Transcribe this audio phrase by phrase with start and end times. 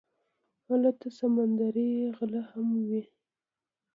[0.67, 3.03] هلته سمندري غله هم وي.